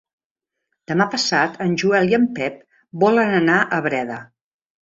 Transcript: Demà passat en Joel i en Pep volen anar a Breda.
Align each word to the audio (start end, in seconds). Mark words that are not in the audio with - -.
Demà 0.91 1.05
passat 1.15 1.59
en 1.67 1.77
Joel 1.83 2.11
i 2.13 2.17
en 2.21 2.27
Pep 2.39 2.57
volen 3.07 3.37
anar 3.45 3.63
a 3.79 3.83
Breda. 3.89 4.19